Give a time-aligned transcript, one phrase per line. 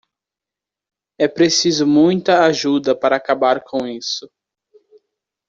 [1.19, 4.27] É preciso muita ajuda para acabar com isso.